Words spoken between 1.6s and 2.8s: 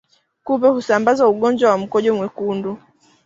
wa mkojo mwekundu